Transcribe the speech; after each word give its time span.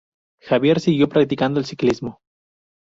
Javier 0.41 0.79
siguió 0.79 1.07
practicando 1.09 1.59
el 1.59 1.67
ciclismo. 1.67 2.21